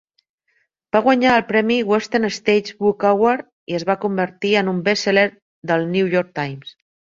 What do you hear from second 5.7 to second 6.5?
del "New York